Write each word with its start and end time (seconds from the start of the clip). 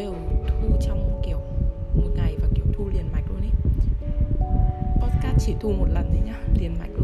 đều 0.00 0.14
thu 0.48 0.76
trong, 0.80 1.20
kiểu, 1.26 1.38
một 1.94 2.10
ngày 2.16 2.36
và, 2.42 2.48
kiểu, 2.54 2.64
thu 2.72 2.88
liền 2.88 3.12
mạch 3.12 3.24
luôn 3.28 3.40
ý. 3.42 3.50
Podcast 5.00 5.46
chỉ 5.46 5.54
thu 5.60 5.72
một 5.72 5.86
lần 5.88 6.10
thôi 6.12 6.22
nhá, 6.26 6.40
liền 6.60 6.78
mạch 6.78 6.90
luôn. 6.96 6.99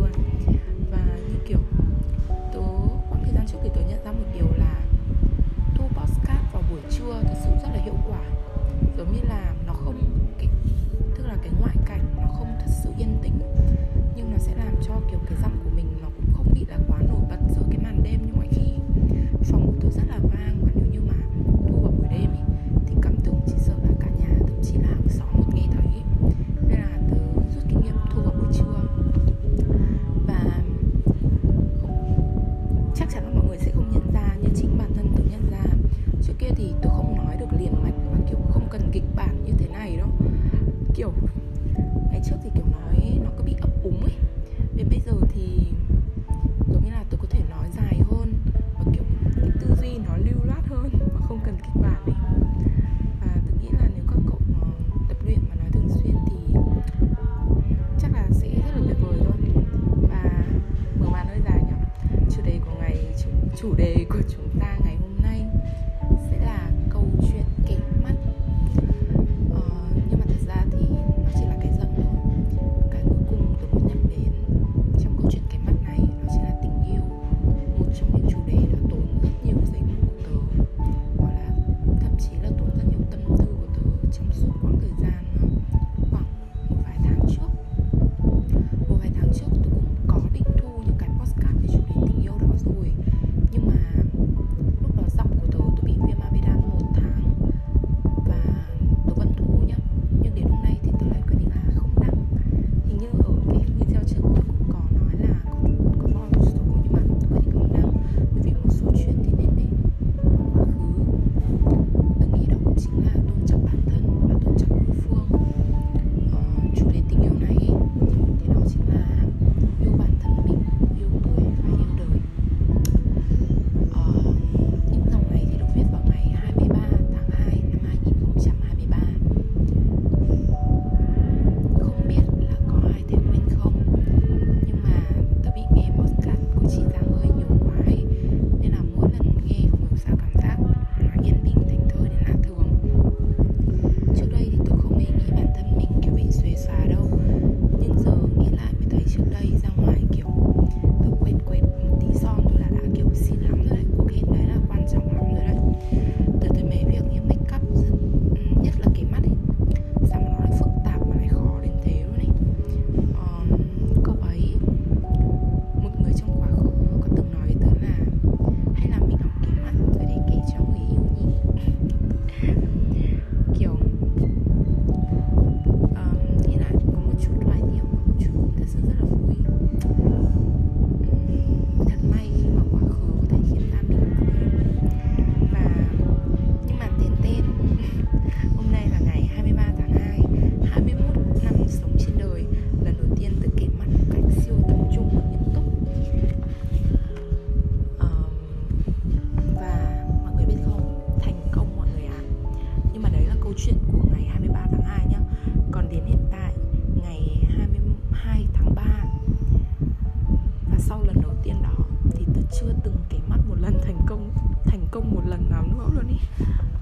công 214.97 215.15
một 215.15 215.23
lần 215.27 215.51
nào 215.51 215.63
nữa 215.63 215.89
luôn 215.95 216.09
ý. 216.09 216.17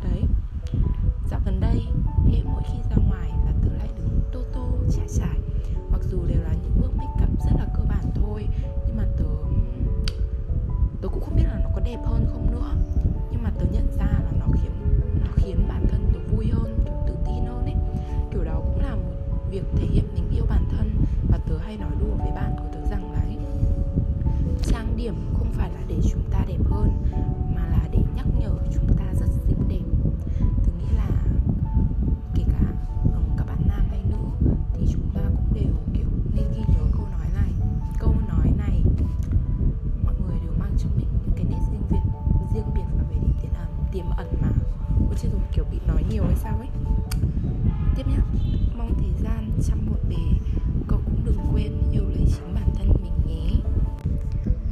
Đấy, 0.05 0.23
dạo 1.31 1.41
gần 1.45 1.61
đây 1.61 1.87
hệ 2.31 2.43
mỗi 2.45 2.63
khi 2.67 2.79
ra 2.91 3.04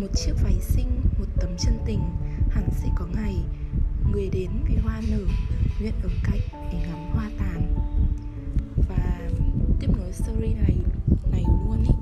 một 0.02 0.08
chiếc 0.14 0.32
váy 0.42 0.60
xinh, 0.60 1.00
một 1.18 1.26
tấm 1.36 1.50
chân 1.58 1.78
tình, 1.86 2.00
hẳn 2.50 2.68
sẽ 2.70 2.88
có 2.96 3.06
ngày 3.14 3.36
người 4.12 4.28
đến 4.32 4.50
vì 4.68 4.76
hoa 4.76 5.00
nở, 5.10 5.24
nguyện 5.80 5.94
ở 6.02 6.08
cạnh 6.24 6.40
để 6.72 6.78
ngắm 6.78 7.10
hoa 7.14 7.30
tàn. 7.38 7.74
Và 8.88 9.30
tiếp 9.80 9.88
nối 9.98 10.12
story 10.12 10.54
này 10.54 10.76
này 11.32 11.44
luôn 11.66 11.82
ý 11.82 11.94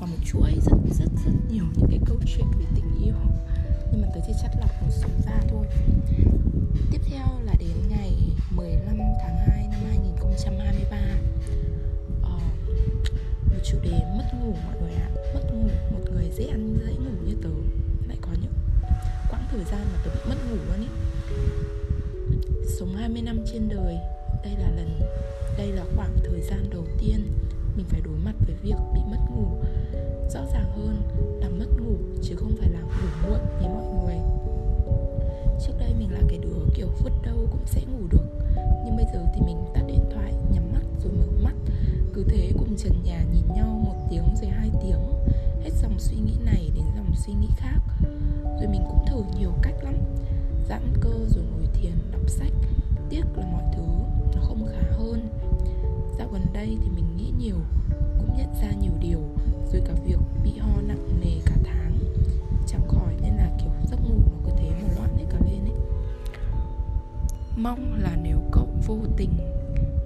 và 0.00 0.06
một 0.06 0.16
chuỗi 0.24 0.50
rất 0.62 0.76
rất 0.98 1.08
rất 1.24 1.32
nhiều 1.50 1.64
những 1.76 1.86
cái 1.90 2.00
câu 2.06 2.16
chuyện 2.26 2.46
về 2.58 2.64
tình 2.74 3.04
yêu. 3.04 3.14
Nhưng 3.92 4.02
mà 4.02 4.08
tới 4.14 4.22
chỉ 4.26 4.32
chắc 4.42 4.50
lọc 4.60 4.82
một 4.82 4.90
số 4.90 5.08
ra 5.26 5.40
thôi 5.48 5.57
20 23.08 23.22
năm 23.22 23.44
trên 23.52 23.68
đời. 23.68 23.98
Đây 24.44 24.52
là 24.58 24.70
lần, 24.76 25.00
đây 25.58 25.72
là 25.72 25.84
khoảng 25.96 26.16
thời 26.24 26.40
gian 26.40 26.70
đầu 26.70 26.84
tiên 27.00 27.32
mình 27.76 27.86
phải 27.88 28.00
đối 28.00 28.14
mặt 28.24 28.34
với 28.46 28.56
việc 28.62 28.76
bị 28.94 29.00
mất 29.10 29.18
ngủ. 29.30 29.46
Rõ 30.30 30.40
ràng 30.52 30.72
hơn 30.76 31.02
là 31.40 31.48
mất 31.48 31.66
ngủ 31.80 31.96
chứ 32.22 32.34
không 32.36 32.56
phải 32.60 32.70
là 32.70 32.80
ngủ 32.80 33.08
muộn 33.22 33.40
như 33.60 33.68
mọi 33.68 33.84
người. 33.84 34.16
Trước 35.66 35.72
đây 35.78 35.94
mình 35.98 36.12
là 36.12 36.20
cái 36.28 36.38
đứa 36.38 36.58
kiểu 36.74 36.88
vứt 37.04 37.12
đâu 37.22 37.48
cũng 37.50 37.66
sẽ 37.66 37.80
ngủ 37.80 38.06
được, 38.10 38.26
nhưng 38.84 38.96
bây 38.96 39.04
giờ 39.14 39.24
thì 39.34 39.40
mình 39.46 39.56
tắt 39.74 39.82
điện 39.86 40.04
thoại, 40.14 40.34
nhắm 40.52 40.72
mắt 40.72 40.84
rồi 41.02 41.12
mở 41.12 41.26
mắt. 41.42 41.54
Cứ 42.14 42.24
thế 42.28 42.52
cùng 42.58 42.76
trần 42.76 42.92
nhà 43.04 43.24
nhìn 43.32 43.44
nhau 43.56 43.82
một 43.86 43.96
tiếng 44.10 44.28
rồi 44.42 44.50
hai 44.50 44.70
tiếng, 44.82 45.00
hết 45.62 45.70
dòng 45.82 45.98
suy 45.98 46.16
nghĩ 46.16 46.34
này 46.44 46.70
đến 46.74 46.84
dòng 46.96 47.12
suy 47.26 47.32
nghĩ 47.32 47.48
khác. 47.56 47.80
Rồi 48.44 48.68
mình 48.70 48.82
cũng 48.88 49.04
thử 49.06 49.22
nhiều 49.38 49.52
cách 49.62 49.84
lắm. 49.84 49.94
Giãn 50.68 50.82
cơ 51.00 51.10
rồi 51.28 51.44
ngồi 51.52 51.66
thiền, 51.74 51.92
đọc 52.12 52.30
sách 52.30 52.52
tiếc 53.10 53.24
là 53.36 53.46
mọi 53.52 53.62
thứ 53.76 53.82
nó 54.34 54.40
không 54.42 54.66
khá 54.66 54.88
hơn. 54.90 55.28
Dạo 56.18 56.28
gần 56.32 56.42
đây 56.52 56.78
thì 56.82 56.90
mình 56.90 57.16
nghĩ 57.16 57.32
nhiều, 57.38 57.56
cũng 58.18 58.36
nhận 58.38 58.54
ra 58.62 58.70
nhiều 58.80 58.92
điều, 59.00 59.20
rồi 59.72 59.82
cả 59.86 59.92
việc 60.06 60.18
bị 60.44 60.50
ho 60.58 60.80
nặng 60.86 61.20
nề 61.20 61.40
cả 61.44 61.54
tháng. 61.64 61.98
Chẳng 62.66 62.88
khỏi 62.88 63.14
nên 63.22 63.32
là 63.36 63.50
kiểu 63.58 63.70
giấc 63.90 64.00
ngủ 64.00 64.18
nó 64.26 64.36
cứ 64.44 64.50
thế 64.58 64.70
mà 64.70 64.94
loạn 64.96 65.16
hết 65.16 65.24
cả 65.30 65.38
lên 65.44 65.60
ấy. 65.60 65.76
Mong 67.56 67.94
là 67.98 68.16
nếu 68.22 68.38
cậu 68.52 68.68
vô 68.86 68.98
tình 69.16 69.30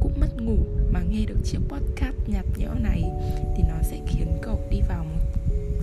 cũng 0.01 0.21
mất 0.21 0.43
ngủ 0.43 0.57
mà 0.93 1.01
nghe 1.01 1.25
được 1.27 1.39
chiếc 1.45 1.59
podcast 1.69 2.17
nhạt 2.27 2.45
nhẽo 2.59 2.75
này 2.75 3.03
thì 3.57 3.63
nó 3.69 3.75
sẽ 3.83 4.01
khiến 4.07 4.39
cậu 4.43 4.61
đi 4.71 4.81
vào 4.89 5.05
một 5.05 5.21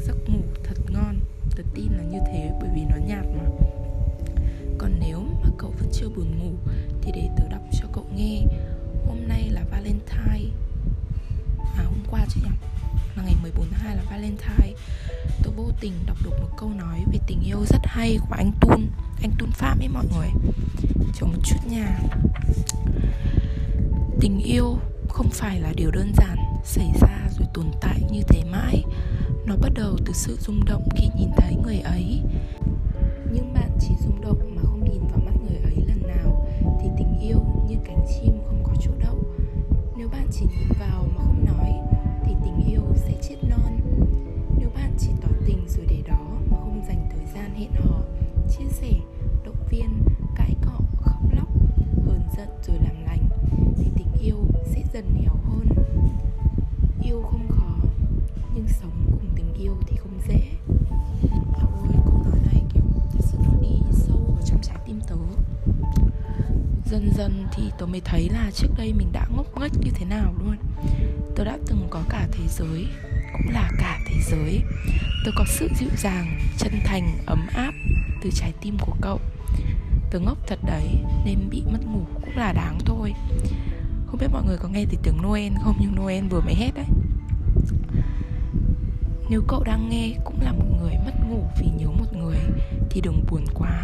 giấc 0.08 0.18
ngủ 0.30 0.42
thật 0.64 0.78
ngon. 0.94 1.16
Tớ 1.56 1.64
tin 1.74 1.92
là 1.98 2.04
như 2.04 2.20
thế 2.28 2.52
bởi 2.62 2.70
vì 2.76 2.82
nó 2.90 2.96
nhạt 3.08 3.26
mà. 3.38 3.50
Còn 4.78 4.92
nếu 5.00 5.20
mà 5.44 5.50
cậu 5.58 5.72
vẫn 5.80 5.90
chưa 5.92 6.10
buồn 6.10 6.40
ngủ 6.40 6.52
thì 7.02 7.12
để 7.12 7.30
tớ 7.38 7.44
đọc 7.50 7.62
cho 7.72 7.88
cậu 7.94 8.06
nghe. 8.16 8.42
Hôm 9.08 9.28
nay 9.28 9.50
là 9.50 9.64
valentine. 9.72 10.52
À 11.78 11.84
hôm 11.84 12.04
qua 12.12 12.26
chứ 12.30 12.42
nhỉ? 12.44 12.50
Là 13.16 13.24
ngày 13.24 13.36
14 13.42 13.66
tháng 13.72 13.80
2 13.80 13.96
là 13.96 14.04
valentine. 14.12 14.74
Tôi 15.44 15.54
vô 15.58 15.72
tình 15.80 15.94
đọc 16.06 16.18
được 16.24 16.32
một 16.42 16.50
câu 16.58 16.70
nói 16.70 17.04
về 17.12 17.20
tình 17.28 17.42
yêu 17.46 17.66
rất 17.66 17.82
hay 17.84 18.18
của 18.30 18.36
anh 18.36 18.52
Tun. 18.62 18.88
Anh 19.22 19.32
Tun 19.38 19.52
Phạm 19.52 19.80
ấy 19.80 19.88
mọi 19.88 20.06
người. 20.16 20.30
Chờ 21.16 21.26
một 21.26 21.40
chút 21.44 21.60
nha. 21.70 22.00
Tình 24.20 24.40
yêu 24.40 24.78
không 25.10 25.30
phải 25.30 25.60
là 25.60 25.74
điều 25.76 25.92
đơn 25.92 26.12
giản 26.18 26.38
xảy 26.64 26.92
ra 27.02 27.30
rồi 27.38 27.48
tồn 27.54 27.66
tại 27.82 28.02
như 28.12 28.22
thế 28.28 28.44
mãi. 28.52 28.84
Nó 29.46 29.56
bắt 29.56 29.70
đầu 29.76 29.98
từ 30.06 30.14
sự 30.14 30.38
rung 30.40 30.66
động 30.66 30.90
khi 30.96 31.08
nhìn 31.18 31.30
thấy 31.38 31.56
người 31.64 31.80
ấy. 31.80 32.22
Nhưng 33.32 33.54
bạn 33.54 33.70
chỉ 33.80 33.94
rung 34.04 34.22
động 34.22 34.56
mà 34.56 34.62
không 34.66 34.84
nhìn 34.92 35.02
vào 35.08 35.19
như 37.70 37.76
cánh 37.86 38.06
chim 38.08 38.34
không 38.48 38.64
có 38.64 38.74
chỗ 38.82 38.92
đậu. 39.00 39.18
Nếu 39.98 40.08
bạn 40.10 40.28
chỉ 40.32 40.46
nhìn 40.46 40.68
vào 40.80 41.06
mà 41.16 41.24
không 41.24 41.46
nói, 41.46 41.72
thì 42.26 42.36
tình 42.44 42.72
yêu 42.72 42.79
tớ 67.80 67.86
mới 67.86 68.02
thấy 68.06 68.30
là 68.30 68.52
trước 68.54 68.68
đây 68.78 68.94
mình 68.94 69.12
đã 69.12 69.28
ngốc 69.36 69.46
nghếch 69.60 69.72
như 69.82 69.92
thế 69.94 70.06
nào 70.06 70.34
luôn. 70.46 70.56
Tớ 71.36 71.44
đã 71.44 71.58
từng 71.68 71.88
có 71.90 72.04
cả 72.10 72.28
thế 72.32 72.44
giới, 72.50 72.86
cũng 73.34 73.54
là 73.54 73.72
cả 73.80 74.00
thế 74.08 74.16
giới. 74.22 74.62
Tớ 75.26 75.32
có 75.36 75.46
sự 75.48 75.70
dịu 75.76 75.90
dàng, 75.98 76.40
chân 76.58 76.74
thành, 76.86 77.18
ấm 77.26 77.48
áp 77.54 77.74
từ 78.22 78.30
trái 78.34 78.54
tim 78.62 78.78
của 78.80 78.96
cậu. 79.02 79.20
Tớ 80.12 80.20
ngốc 80.20 80.38
thật 80.48 80.60
đấy, 80.66 80.88
nên 81.26 81.50
bị 81.50 81.64
mất 81.72 81.80
ngủ 81.86 82.02
cũng 82.14 82.38
là 82.38 82.54
đáng 82.54 82.78
thôi. 82.86 83.14
Không 84.08 84.20
biết 84.20 84.28
mọi 84.32 84.44
người 84.46 84.58
có 84.58 84.70
nghe 84.70 84.86
từ 84.90 84.98
tiếng 85.04 85.22
Noel 85.22 85.54
không, 85.64 85.76
nhưng 85.80 85.96
Noel 85.96 86.28
vừa 86.28 86.42
mới 86.42 86.56
hết 86.56 86.72
đấy. 86.76 86.88
Nếu 89.30 89.42
cậu 89.48 89.64
đang 89.64 89.90
nghe 89.90 90.14
cũng 90.26 90.42
là 90.42 90.52
một 90.52 90.66
người 90.82 90.94
mất 91.06 91.14
ngủ 91.30 91.44
vì 91.60 91.68
nhớ 91.78 91.88
một 91.88 92.14
người, 92.18 92.40
thì 92.90 93.02
đừng 93.02 93.26
buồn 93.30 93.46
quá. 93.54 93.84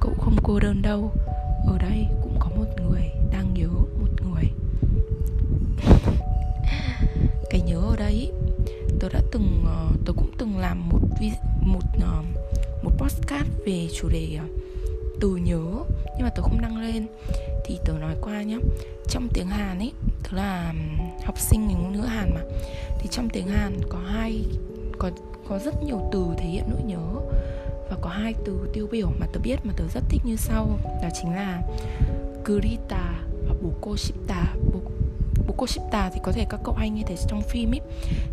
Cậu 0.00 0.14
không 0.20 0.36
cô 0.42 0.58
đơn 0.58 0.82
đâu. 0.82 1.12
Ở 1.66 1.78
đây 1.78 2.06
cũng 2.22 2.31
một 11.60 11.80
một 11.96 12.22
một 12.82 12.90
podcast 12.98 13.48
về 13.66 13.88
chủ 13.94 14.08
đề 14.08 14.28
ờ, 14.38 14.44
từ 15.20 15.36
nhớ. 15.36 15.62
Nhưng 16.16 16.22
mà 16.22 16.30
tớ 16.36 16.42
không 16.42 16.60
đăng 16.62 16.76
lên. 16.76 17.06
Thì 17.64 17.78
tớ 17.84 17.92
nói 17.92 18.14
qua 18.20 18.42
nhé 18.42 18.58
trong 19.08 19.28
tiếng 19.34 19.46
Hàn 19.46 19.78
ấy 19.78 19.92
tớ 20.22 20.36
là 20.36 20.74
học 21.24 21.38
sinh 21.38 21.66
ngôn 21.66 21.92
ngữ 21.92 22.00
Hàn 22.00 22.34
mà. 22.34 22.40
Thì 22.98 23.08
trong 23.10 23.28
tiếng 23.28 23.48
Hàn 23.48 23.80
có 23.88 23.98
hai, 23.98 24.44
có 24.98 25.10
có 25.48 25.58
rất 25.58 25.82
nhiều 25.82 26.08
từ 26.12 26.26
thể 26.38 26.44
hiện 26.44 26.64
nỗi 26.70 26.82
nhớ. 26.82 27.20
Và 27.90 27.96
có 28.00 28.10
hai 28.10 28.34
từ 28.44 28.70
tiêu 28.72 28.88
biểu 28.90 29.10
mà 29.20 29.26
tớ 29.32 29.40
biết 29.42 29.56
mà 29.64 29.72
tớ 29.76 29.84
rất 29.94 30.04
thích 30.08 30.22
như 30.24 30.36
sau. 30.36 30.78
Đó 31.02 31.08
chính 31.20 31.34
là 31.34 31.62
Kurita 32.46 33.14
và 33.48 33.54
Bukoshita 33.62 34.54
Bukoshita 35.46 36.10
thì 36.14 36.20
có 36.22 36.32
thể 36.32 36.46
các 36.48 36.60
cậu 36.64 36.74
hay 36.74 36.90
nghe 36.90 37.02
thấy 37.06 37.16
trong 37.28 37.42
phim 37.42 37.70
ấy. 37.70 37.80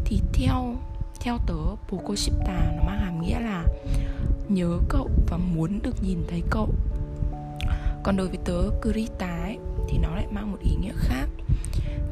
Thì 0.06 0.22
theo 0.34 0.76
theo 1.20 1.38
tớ 1.48 1.54
Boko 1.92 2.14
nó 2.48 2.84
mang 2.86 3.00
hàm 3.00 3.22
nghĩa 3.22 3.40
là 3.40 3.66
nhớ 4.50 4.80
cậu 4.90 5.10
và 5.28 5.38
muốn 5.38 5.80
được 5.84 6.04
nhìn 6.04 6.24
thấy 6.30 6.44
cậu. 6.50 6.70
Còn 8.04 8.18
đối 8.18 8.28
với 8.28 8.38
tớ 8.46 8.70
Kurita 8.82 9.42
ấy, 9.44 9.58
thì 9.90 9.98
nó 9.98 10.16
lại 10.16 10.28
mang 10.32 10.52
một 10.52 10.58
ý 10.62 10.76
nghĩa 10.82 10.94
khác. 10.96 11.26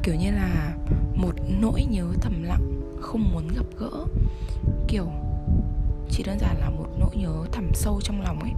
Kiểu 0.02 0.14
như 0.14 0.30
là 0.30 0.76
một 1.14 1.34
nỗi 1.60 1.84
nhớ 1.90 2.04
thầm 2.20 2.42
lặng 2.42 2.80
không 3.00 3.32
muốn 3.32 3.48
gặp 3.48 3.66
gỡ. 3.78 3.90
Kiểu 4.88 5.06
chỉ 6.10 6.22
đơn 6.22 6.38
giản 6.38 6.56
là 6.60 6.70
một 6.70 6.86
nỗi 6.98 7.16
nhớ 7.16 7.44
thẳm 7.52 7.70
sâu 7.74 8.00
trong 8.02 8.22
lòng 8.22 8.40
ấy. 8.40 8.52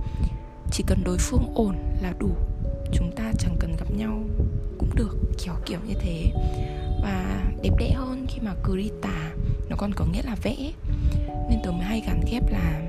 Chỉ 0.71 0.85
cần 0.87 1.05
đối 1.05 1.19
phương 1.19 1.53
ổn 1.55 1.77
là 2.03 2.13
đủ 2.19 2.31
chúng 2.93 3.13
ta 3.17 3.33
chẳng 3.39 3.57
cần 3.59 3.77
gặp 3.77 3.91
nhau 3.97 4.23
cũng 4.79 4.91
được 4.95 5.17
kiểu 5.39 5.55
kiểu 5.67 5.79
như 5.87 5.95
thế 6.01 6.33
và 7.03 7.43
đẹp 7.63 7.73
đẽ 7.79 7.91
hơn 7.91 8.27
khi 8.29 8.41
mà 8.41 8.55
Kurita 8.65 9.31
nó 9.69 9.77
còn 9.77 9.93
có 9.95 10.05
nghĩa 10.05 10.23
là 10.23 10.37
vẽ. 10.43 10.57
Nên 11.51 11.59
tớ 11.65 11.71
mới 11.71 11.85
hay 11.85 12.03
gắn 12.07 12.21
ghép 12.31 12.51
là 12.51 12.83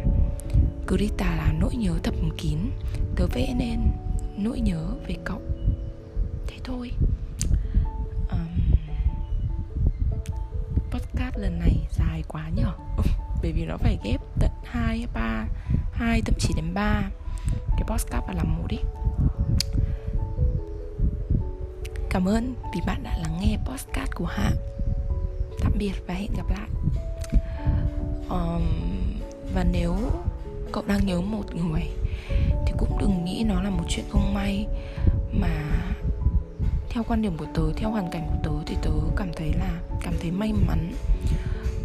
Kurita 0.88 1.36
là 1.36 1.54
nỗi 1.60 1.76
nhớ 1.76 1.94
thầm 2.04 2.30
kín. 2.38 2.58
Tớ 3.16 3.28
vẽ 3.34 3.54
nên 3.58 3.80
nỗi 4.38 4.60
nhớ 4.60 4.88
về 5.08 5.16
cậu. 5.24 5.42
Thế 6.48 6.58
thôi. 6.64 6.92
Um, 8.32 8.62
podcast 10.92 11.38
lần 11.38 11.60
này 11.60 11.78
dài 11.92 12.24
quá 12.28 12.50
nhở? 12.56 12.72
Bởi 13.42 13.52
vì 13.52 13.66
nó 13.66 13.78
phải 13.78 13.98
ghép 14.04 14.22
tận 14.40 14.52
hai 14.66 15.08
ba 15.14 15.48
hai 15.94 16.22
thậm 16.22 16.36
chí 16.40 16.54
đến 16.56 16.74
ba. 16.74 17.10
Cái 17.70 17.84
podcast 17.88 18.26
vào 18.28 18.36
làm 18.36 18.58
một 18.58 18.68
đi 18.70 18.78
cảm 22.14 22.26
ơn 22.26 22.54
vì 22.74 22.82
bạn 22.86 23.04
đã 23.04 23.18
lắng 23.18 23.38
nghe 23.42 23.58
podcast 23.66 24.12
của 24.16 24.26
hạ. 24.26 24.52
Tạm 25.60 25.72
biệt 25.78 25.94
và 26.08 26.14
hẹn 26.14 26.32
gặp 26.38 26.50
lại. 26.50 26.70
Um, 28.30 28.62
và 29.54 29.66
nếu 29.72 29.96
cậu 30.72 30.84
đang 30.88 31.06
nhớ 31.06 31.22
một 31.22 31.56
người 31.56 31.82
thì 32.66 32.74
cũng 32.78 32.98
đừng 33.00 33.26
nghĩ 33.26 33.44
nó 33.48 33.62
là 33.62 33.70
một 33.70 33.84
chuyện 33.90 34.06
không 34.10 34.34
may 34.34 34.68
mà 35.32 35.50
theo 36.90 37.04
quan 37.08 37.22
điểm 37.22 37.38
của 37.38 37.48
tớ 37.54 37.64
theo 37.78 37.90
hoàn 37.90 38.12
cảnh 38.12 38.28
của 38.28 38.38
tớ 38.44 38.64
thì 38.66 38.76
tớ 38.82 38.92
cảm 39.16 39.32
thấy 39.36 39.54
là 39.54 39.82
cảm 40.02 40.14
thấy 40.22 40.32
may 40.32 40.54
mắn. 40.54 40.94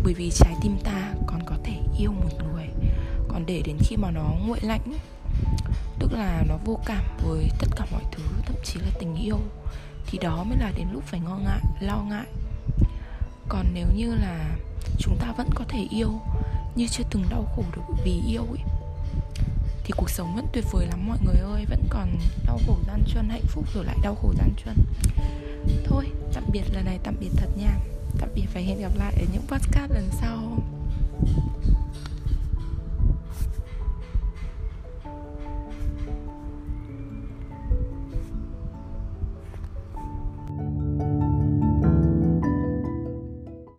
Bởi 0.04 0.14
vì 0.14 0.30
trái 0.30 0.54
tim 0.62 0.76
ta 0.84 1.14
còn 1.26 1.40
có 1.46 1.56
thể 1.64 1.74
yêu 1.98 2.12
một 2.12 2.44
người 2.52 2.68
còn 3.28 3.46
để 3.46 3.62
đến 3.64 3.76
khi 3.80 3.96
mà 3.96 4.10
nó 4.10 4.32
nguội 4.46 4.58
lạnh 4.62 4.92
tức 5.98 6.12
là 6.12 6.44
nó 6.48 6.54
vô 6.64 6.78
cảm 6.86 7.04
với 7.26 7.48
tất 7.58 7.68
cả 7.76 7.86
mọi 7.92 8.02
thứ 8.12 8.22
thậm 8.46 8.56
chí 8.64 8.80
là 8.80 8.90
tình 8.98 9.14
yêu 9.14 9.38
thì 10.06 10.18
đó 10.18 10.44
mới 10.44 10.58
là 10.58 10.72
đến 10.76 10.86
lúc 10.92 11.02
phải 11.06 11.20
ngơ 11.20 11.36
ngại, 11.44 11.60
lo 11.80 12.02
ngại. 12.08 12.26
Còn 13.48 13.66
nếu 13.74 13.86
như 13.94 14.14
là 14.14 14.56
chúng 14.98 15.16
ta 15.18 15.32
vẫn 15.36 15.48
có 15.54 15.64
thể 15.68 15.86
yêu, 15.90 16.20
như 16.76 16.86
chưa 16.90 17.04
từng 17.10 17.24
đau 17.30 17.44
khổ 17.56 17.62
được 17.76 17.82
vì 18.04 18.22
yêu 18.28 18.42
ấy, 18.42 18.62
thì 19.84 19.92
cuộc 19.96 20.10
sống 20.10 20.36
vẫn 20.36 20.46
tuyệt 20.52 20.64
vời 20.72 20.86
lắm 20.86 21.08
mọi 21.08 21.18
người 21.24 21.36
ơi, 21.36 21.64
vẫn 21.70 21.82
còn 21.90 22.18
đau 22.46 22.58
khổ 22.66 22.76
gian 22.86 23.02
truân, 23.06 23.28
hạnh 23.28 23.46
phúc 23.48 23.64
rồi 23.74 23.84
lại 23.84 23.96
đau 24.02 24.14
khổ 24.14 24.32
gian 24.38 24.50
truân. 24.64 24.76
Thôi, 25.84 26.10
tạm 26.32 26.44
biệt 26.52 26.62
lần 26.72 26.84
này, 26.84 26.98
tạm 27.02 27.14
biệt 27.20 27.30
thật 27.36 27.48
nha. 27.56 27.78
Tạm 28.18 28.28
biệt 28.34 28.46
và 28.54 28.60
hẹn 28.60 28.80
gặp 28.80 28.92
lại 28.96 29.14
ở 29.20 29.24
những 29.32 29.42
podcast 29.48 29.90
lần 29.90 30.08
sau. 30.12 30.58